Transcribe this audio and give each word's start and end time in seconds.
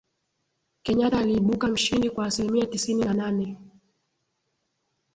Kenyatta 0.83 1.19
aliibuka 1.19 1.67
mshindi 1.67 2.09
kwa 2.09 2.25
asilimia 2.25 2.65
tisini 2.65 3.05
na 3.05 3.13
nane 3.13 3.57